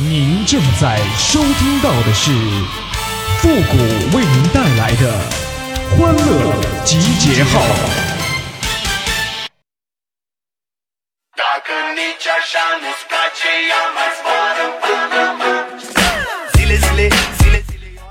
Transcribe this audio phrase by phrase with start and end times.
[0.00, 2.30] 您正在收听到的是
[3.38, 3.76] 复古
[4.16, 5.12] 为您带来的
[5.90, 7.60] 欢乐集结号。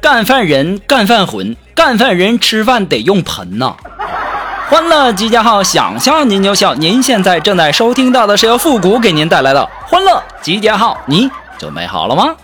[0.00, 3.74] 干饭人，干饭魂，干饭人吃饭得用盆呐。
[4.68, 6.76] 欢乐集结号，想笑您就笑。
[6.76, 11.28] 您现在正在收听到的是由复古给您带来的欢乐集结号，你
[11.62, 12.34] 准备好了吗？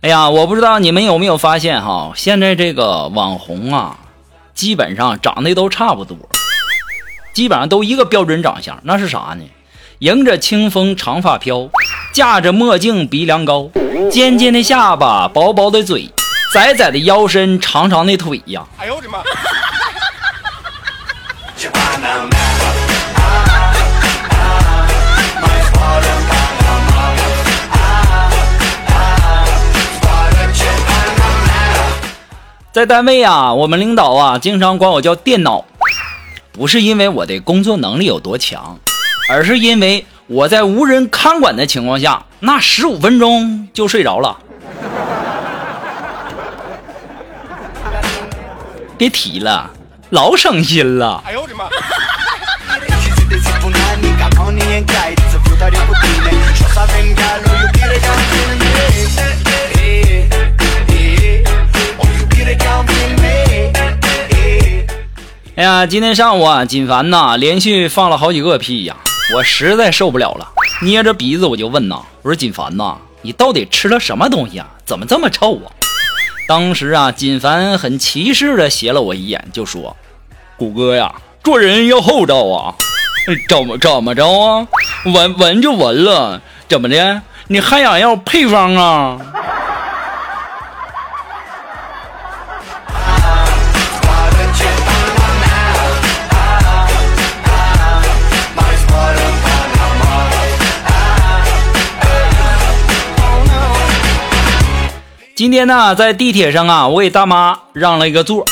[0.00, 3.98] 哎呀，我不知道你们有没有发现哈，现在这个网红啊，
[4.54, 6.16] 基本上长得都差不多，
[7.34, 9.44] 基本上都一个标准长相，那是啥呢？
[9.98, 11.68] 迎着清风长发飘，
[12.14, 13.68] 架着墨镜鼻梁高，
[14.10, 16.10] 尖尖的下巴，薄薄的嘴，
[16.52, 18.66] 窄窄的腰身，长长的腿呀！
[18.78, 19.18] 哎呦我的妈！
[32.74, 35.64] 在单位啊，我们领导啊，经常管我叫电脑，
[36.50, 38.80] 不是因为我的工作能力有多强，
[39.30, 44.36] 而是因为我在无人看管的情况下，那十五分钟就睡着了。
[48.98, 49.70] 别提了，
[50.10, 51.22] 老省心了。
[51.24, 51.66] 哎呦我的妈！
[65.56, 68.96] 哎呀，今天上午啊，锦凡呐连续放了好几个屁呀，
[69.36, 70.48] 我实在受不了了，
[70.82, 74.66] 捏着鼻子我就问呐，我说锦凡呐，你到底吃了什么东西啊？
[74.84, 75.70] 怎么这么臭啊？
[76.48, 79.96] 当时啊，锦凡很歧视的斜了我一眼，就说
[80.58, 82.74] ：“谷哥呀，做人要厚道啊，
[83.48, 84.66] 怎么怎么着啊？
[85.04, 87.22] 闻闻就闻了，怎么的？
[87.46, 89.20] 你还想要配方啊？”
[105.36, 108.44] 今天呢，在地铁上啊，我给大妈让了一个座。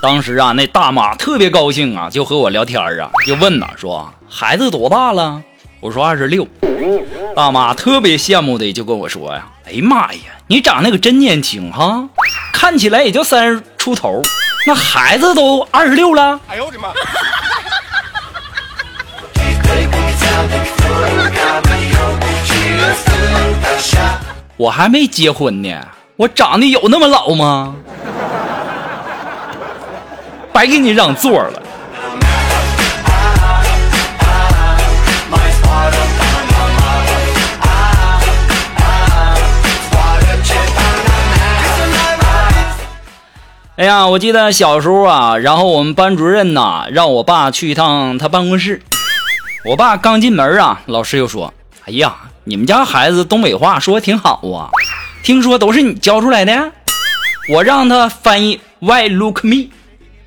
[0.00, 5.42] 当时啊，那大妈特别高兴啊，就和我聊天啊，就问呐，说孩子多大了？
[5.80, 6.46] 我说二十六。
[7.34, 12.08] 大妈特别羡慕的就跟我说呀，哎呀妈呀，你长那个真年轻哈，
[12.52, 14.22] 看起来也就三十出头，
[14.64, 16.38] 那孩子都二十六了。
[16.46, 16.90] 哎呦我的妈！
[24.56, 25.68] 我还没结婚呢。
[26.18, 27.76] 我长得有那么老吗？
[30.52, 31.62] 白给你让座了。
[43.76, 48.82] 哎呀，我记得小时候啊，然后我们班主任呐，让我爸去一趟他办公室。
[49.64, 51.54] 我爸刚进门啊，老师就说
[51.86, 52.12] ：“哎呀，
[52.42, 54.74] 你们家孩子东北话说的挺好啊。”
[55.28, 56.72] 听说都是你教出来的，
[57.50, 59.68] 我让他翻译 Why look me，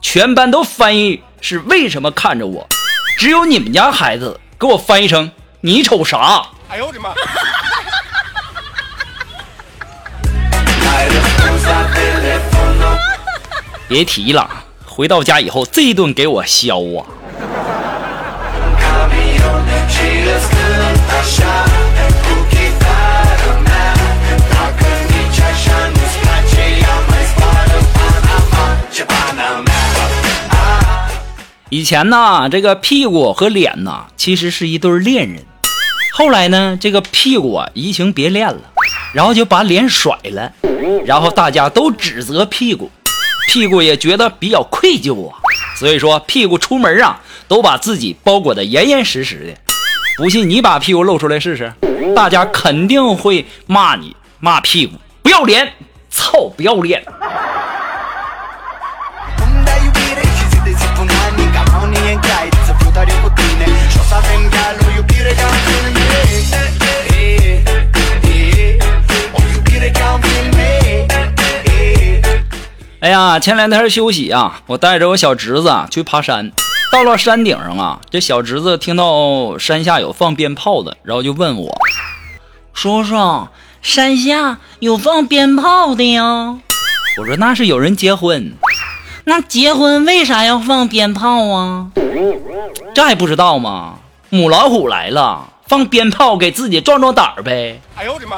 [0.00, 2.68] 全班都翻译是为什么看着我，
[3.18, 5.32] 只有你们家孩子给我翻译成
[5.62, 6.44] 你瞅啥？
[6.68, 7.12] 哎呦我的妈！
[13.88, 14.48] 别提了，
[14.86, 17.02] 回到家以后这一顿给我削啊！
[31.70, 35.44] 以前呢，这个屁股和脸呢，其实是一对恋人。
[36.12, 38.60] 后来呢，这个屁股啊移情别恋了，
[39.12, 40.52] 然后就把脸甩了，
[41.04, 42.88] 然后大家都指责屁股，
[43.48, 45.36] 屁股也觉得比较愧疚啊。
[45.76, 49.74] 所以说，屁股出门啊，都把自己包裹的严严实实的。
[50.16, 51.72] 不信你把屁股露出来试试，
[52.14, 55.72] 大家肯定会骂你，骂屁股不要脸，
[56.08, 57.04] 操不要脸。
[73.00, 76.50] 哎呀，前两天休息啊，我带着我小侄子去爬山，
[76.90, 81.70] 到了山顶上啊，这小侄子听到山下有放鞭炮的，然后就问我
[82.72, 83.48] ：“叔叔，
[83.82, 86.58] 山下有放鞭炮的呀？”
[87.20, 88.54] 我说：“那是有人结婚。”
[89.26, 91.88] 那结婚为啥要放鞭炮啊？
[92.94, 93.96] 这还不知道吗？
[94.30, 97.80] 母老虎来了，放鞭炮给自己壮壮胆儿呗。
[97.96, 98.36] 哎呦我的妈！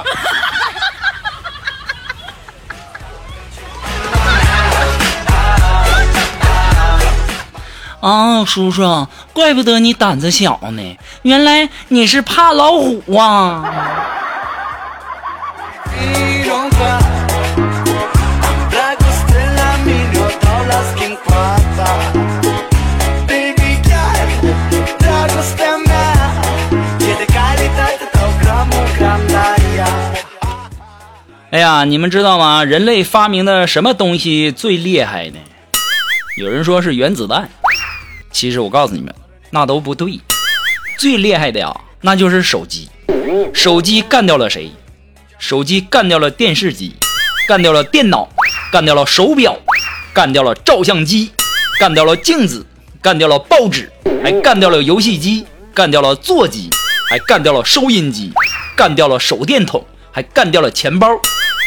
[8.01, 14.06] 啊，叔叔，怪不得你胆子小呢，原来你是怕老虎啊！
[31.57, 32.65] 哎呀，你们知道吗？
[32.65, 35.39] 人类发明的什么东西最厉害呢？
[36.37, 37.49] 有人说是原子弹。
[38.31, 39.15] 其实我告诉你们，
[39.49, 40.21] 那都不对。
[40.99, 42.91] 最厉害的呀，那就是手机。
[43.55, 44.71] 手机干掉了谁？
[45.39, 46.95] 手机干掉了电视机，
[47.49, 48.29] 干掉了电脑，
[48.71, 49.59] 干掉了手表，
[50.13, 51.31] 干掉了照相机，
[51.81, 52.67] 干掉了镜子，
[53.01, 53.91] 干掉了报纸，
[54.23, 56.69] 还干掉了游戏机，干掉了座机，
[57.09, 58.31] 还干掉了收音机，
[58.77, 59.83] 干掉了手电筒，
[60.13, 61.09] 还干掉了钱包，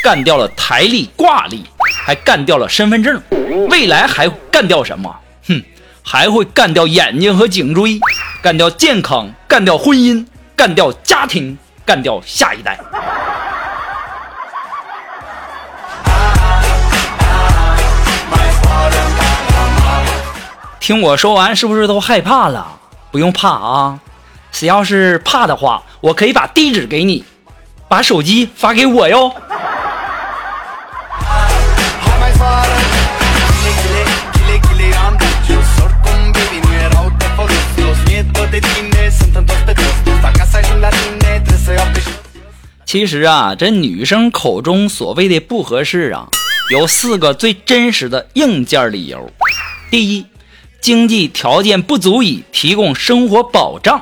[0.01, 1.63] 干掉了台历挂历，
[2.06, 3.22] 还干掉了身份证。
[3.69, 5.13] 未来还干掉什么？
[5.48, 5.62] 哼！
[6.01, 8.00] 还会干掉眼睛和颈椎，
[8.42, 10.25] 干掉健康，干掉婚姻，
[10.56, 12.80] 干掉家庭，干掉下一代。
[20.80, 22.80] 听我说完，是不是都害怕了？
[23.12, 24.00] 不用怕啊，
[24.52, 27.24] 谁要是怕的话，我可以把地址给你，
[27.88, 29.31] 把手机发给我哟。
[42.89, 46.27] 其实啊，这女生口中所谓的不合适啊，
[46.71, 49.31] 有四个最真实的硬件理由。
[49.91, 50.25] 第一，
[50.81, 54.00] 经济条件不足以提供生活保障；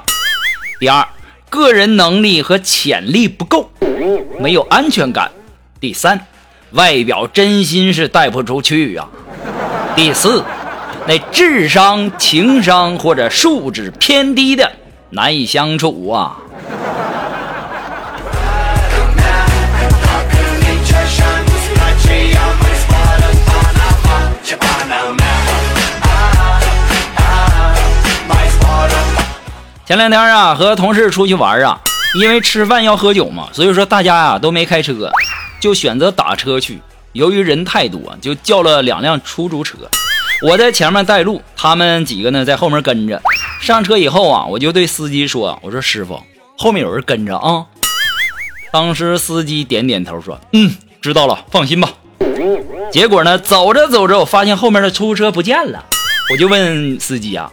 [0.80, 1.06] 第二，
[1.50, 3.70] 个人能力和潜力不够，
[4.40, 5.30] 没有安全感；
[5.82, 6.26] 第三，
[6.72, 9.10] 外表真心是带不出去呀；
[9.98, 10.46] 第四，
[11.06, 14.72] 那智商、情商或者素质偏低的
[15.10, 16.38] 难以相处啊。
[29.88, 31.80] 前两天啊，和同事出去玩啊，
[32.20, 35.10] 因为吃饭要喝酒嘛，所以说大家呀都没开车，
[35.62, 36.82] 就选择打车去。
[37.14, 39.78] 由于人太多，就叫了两辆出租车。
[40.42, 43.22] 我在前面带路，他们几个呢在后面跟着。
[43.62, 46.22] 上车以后啊，我就对司机说：“我说师傅，
[46.58, 47.66] 后面有人跟着啊。”
[48.74, 51.90] 当时司机点点头说：“嗯，知道了，放心吧。”
[52.92, 55.86] 结果呢，走着走着，我发现后面的出租车不见了，
[56.30, 57.50] 我就问司机啊：“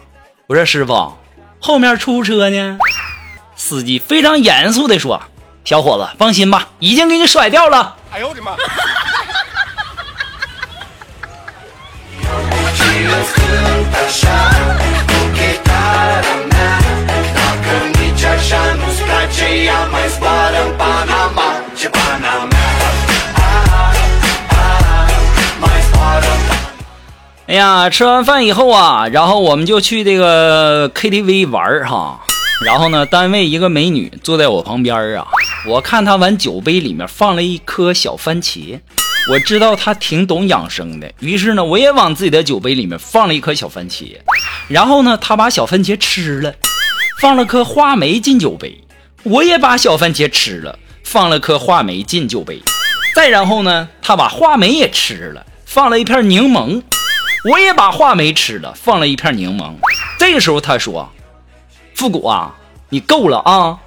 [0.48, 1.12] 我说师傅。”
[1.66, 2.76] 后面出租车呢？
[3.56, 5.22] 司机非常严肃地说
[5.64, 8.54] ：“小伙子，放心吧，已经给你甩掉了。”哎呦我的妈！
[27.46, 32.18] 哎呀，吃完饭以后啊，然后我们就去这个 KTV 玩哈。
[32.64, 35.26] 然后呢，单位一个美女坐在我旁边啊，
[35.68, 38.80] 我看她往酒杯里面放了一颗小番茄，
[39.28, 44.16] 我知道她挺懂养生的，于是呢，我也往自己的酒杯里面放了一颗小番茄。
[44.68, 46.54] 然后呢，她把小番茄吃了，
[47.20, 48.82] 放了颗话梅进酒杯，
[49.22, 52.62] 我也把小番茄吃了，放了颗话梅进酒杯。
[53.14, 56.80] 再然后呢，她把话梅也吃了，放了一片柠檬。
[57.44, 59.74] 我也把话梅吃了，放了一片柠檬。
[60.18, 61.10] 这个时候他说
[61.94, 62.54] ：“复古啊，
[62.88, 63.78] 你够了啊！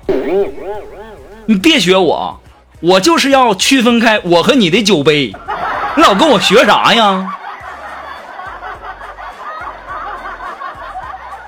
[1.47, 2.39] 你别学我，
[2.81, 5.33] 我就是要区分开我和你的酒杯。
[5.95, 7.33] 你老跟我学啥呀？”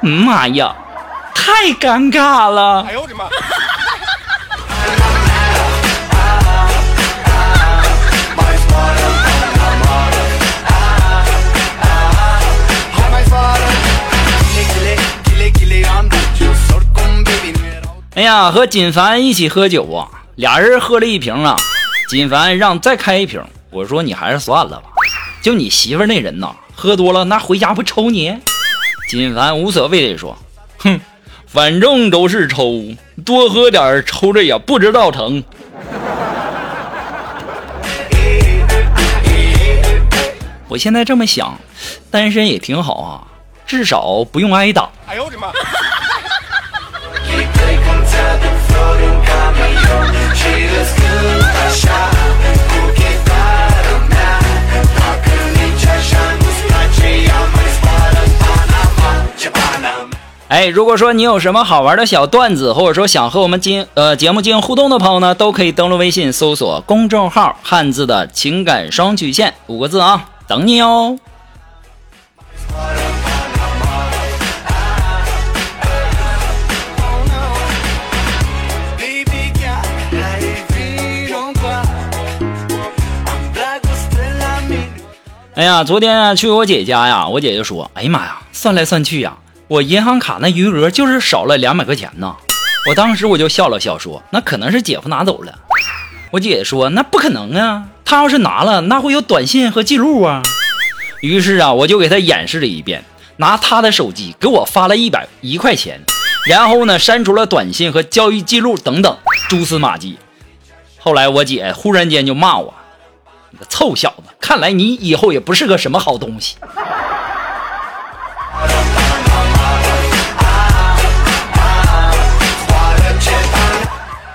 [0.01, 0.75] 妈呀，
[1.35, 2.85] 太尴尬了！
[2.87, 3.25] 哎呦我的妈！
[18.29, 21.55] 呀，和锦凡一起喝酒啊，俩人喝了一瓶啊，
[22.09, 24.83] 锦凡让再开一瓶，我说你还是算了吧，
[25.41, 28.37] 就你媳妇那人呐，喝多了那回家不抽你？
[29.09, 30.37] 锦凡无所谓的说，
[30.77, 31.01] 哼，
[31.47, 32.83] 反正都是抽，
[33.25, 35.43] 多喝点抽着也不知道疼。
[40.67, 41.57] 我现在这么想，
[42.11, 43.25] 单身也挺好啊，
[43.65, 44.87] 至少不用挨打。
[45.07, 45.51] 哎呦我的妈！
[60.49, 71.17] 哎，如果说你有什么好玩的小段子，或者说想和我们进呃节目进行互动的朋友呢，都可以登录微信搜索公众号“汉字的情感双曲线”五个字啊，等你哦。
[85.59, 89.35] 哎呀，昨天啊去我姐家呀，我姐就说：“哎呀妈呀，算来算去呀。”
[89.67, 92.33] 我银行卡那余额就是少了两百块钱呢，
[92.87, 95.59] 我当时我就笑了笑说，那可能是姐夫拿走了。
[96.31, 100.41] 我姐姐说，那不可能啊，他要是拿了，那会有短信和记录啊。
[101.19, 103.03] 于是啊，我就给他演示了一遍，
[103.35, 105.99] 拿他的手机给我发了一百一块钱，
[106.47, 109.17] 然后呢删除了短信和交易记录等等
[109.49, 110.17] 蛛丝马迹。
[110.97, 112.73] 后来我姐忽然间就骂我，
[113.51, 116.57] 你个臭小子，看来你以后也不是个什么好东西。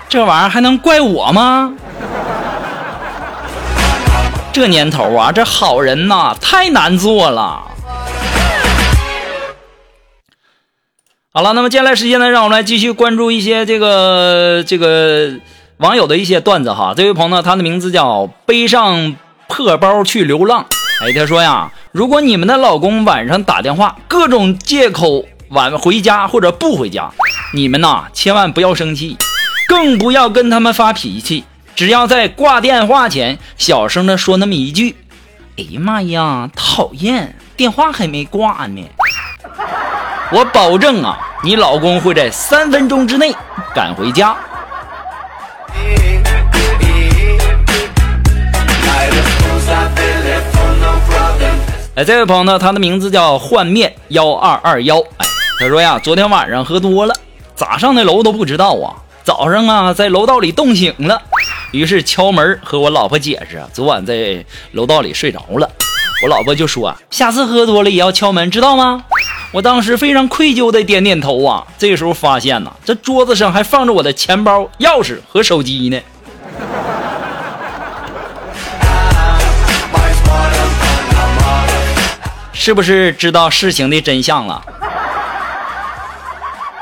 [0.07, 1.73] 这玩意儿还能怪我吗？
[4.53, 7.61] 这年头啊，这好人呐太难做了。
[11.33, 15.33] 好了，那么接下来时间呢，让我们来继续关注一些这个这个
[15.77, 16.93] 网友的一些段子哈。
[16.95, 19.15] 这位朋友呢，他的名字叫背上
[19.47, 20.65] 破包去流浪。
[21.01, 27.11] 哎，他说呀，如果你们的老公晚上打电话，各种借口晚回家或者不回家，
[27.53, 29.17] 你们呐千万不要生气。
[29.67, 31.43] 更不要跟他们发脾气，
[31.75, 34.95] 只要在挂电话前小声的说那么一句
[35.57, 38.87] ：“哎呀妈呀，讨厌，电话还没挂呢。”
[40.31, 43.35] 我保证啊，你老公会在三分钟之内
[43.73, 44.37] 赶回家。
[51.95, 54.99] 哎，这位朋友呢，他的名字叫幻灭幺二二幺。
[54.99, 55.25] 哎，
[55.61, 57.15] 他说呀，昨天晚上喝多了，
[57.55, 58.91] 咋上的楼都不知道啊。
[59.23, 61.21] 早上啊，在楼道里冻醒了，
[61.71, 65.69] 于是敲门和我老婆解释，昨晚在楼道里睡着了。
[66.21, 69.05] 我老婆就说：“下次喝多了也要敲门，知道吗？”
[69.53, 71.65] 我当时非常愧疚的点点头啊。
[71.77, 75.97] 这时候发现呢，这桌子上还放着我的钱包、钥匙和手机呢。
[82.65, 84.59] 是不是知道事情的真相了？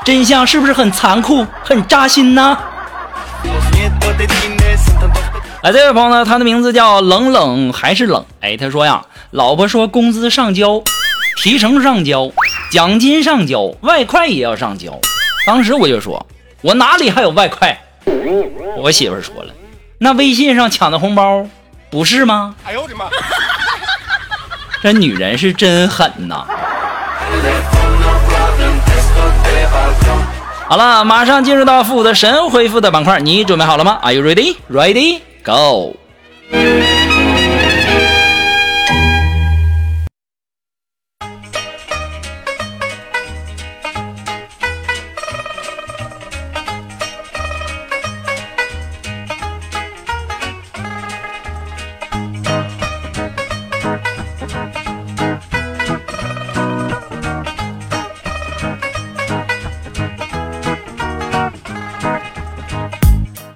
[0.02, 2.56] 真相是不是很残酷、很扎心呢？
[5.62, 8.24] 哎，这位朋友呢，他的名字叫冷冷还是冷？
[8.40, 10.82] 哎，他说呀，老婆说工资上交，
[11.42, 12.30] 提成上交，
[12.72, 14.98] 奖金上交，外快也要上交。
[15.46, 16.26] 当时我就说，
[16.62, 17.78] 我哪里还有外快？
[18.78, 19.52] 我媳妇说了，
[19.98, 21.46] 那微信上抢的红包
[21.90, 22.54] 不是吗？
[22.64, 23.04] 哎呦我的妈！
[24.84, 26.44] 这女人是真狠呐！
[30.68, 34.56] 好了，马上进入到复古的神回复的板块，你准备好了吗？Are you ready?
[34.70, 35.20] Ready?
[35.42, 35.96] Go!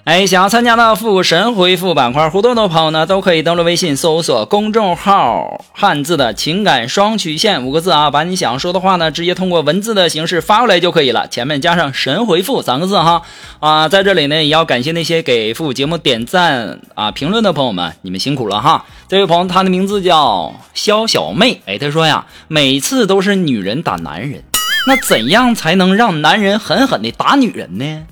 [0.08, 13.20] 哎，想要参加到复古神回复板块互动的朋友呢，都可以登录微信搜索公众号“汉字的情感双曲线”五个字啊，把你想说的话呢，直接通过文字的形式发过来就可以了，前面加上“神回复”三个字哈
[13.60, 18.86] 啊，在这里呢，也要感谢那些给复古节目点赞啊、评论的朋友们，你们辛苦了哈。
[19.10, 24.42] 这位朋友，他的名字叫肖小妹，哎，他说呀，每次都是女人打男人，
[24.86, 28.06] 那怎样才能让男人狠狠的打女人呢？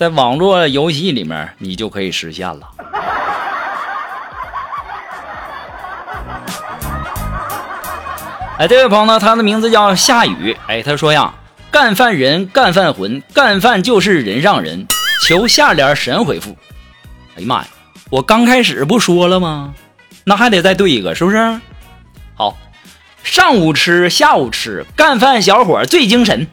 [0.00, 2.60] 在网络游戏里面，你就可以实现了。
[8.56, 10.56] 哎，这位朋友呢，他的名字叫夏雨。
[10.68, 11.34] 哎，他说呀，
[11.70, 14.86] 干饭人，干饭魂，干饭就是人上人。
[15.28, 16.56] 求下联神回复。
[17.36, 17.68] 哎呀妈呀，
[18.08, 19.74] 我刚开始不说了吗？
[20.24, 21.60] 那还得再对一个，是不是？
[22.34, 22.56] 好，
[23.22, 26.46] 上午吃，下午吃，干饭小伙最精神。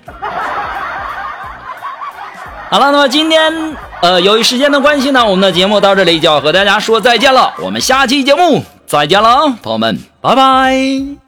[2.69, 7.53] 好了，那么今天，呃，由于时间的关系呢，我们的节目到这里就要和大家说再见了。
[7.59, 11.26] 我们下期节目再见了啊，朋友们，拜拜。